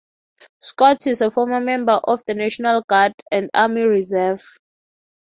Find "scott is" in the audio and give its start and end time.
0.57-1.21